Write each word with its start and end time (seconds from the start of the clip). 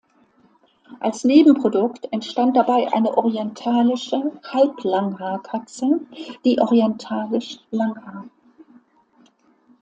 Als 0.99 1.25
Nebenprodukt 1.25 2.11
entstand 2.11 2.57
dabei 2.57 2.91
eine 2.91 3.15
Orientalische 3.19 4.31
Halblanghaar-Katze, 4.51 5.99
die 6.43 6.57
Orientalisch 6.59 7.59
Langhaar. 7.69 8.25